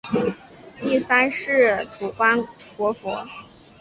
[0.81, 2.43] 第三世土观
[2.75, 3.23] 活佛。